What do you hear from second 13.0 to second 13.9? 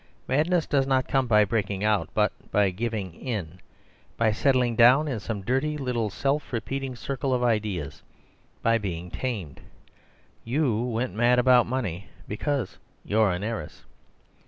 you're an heiress."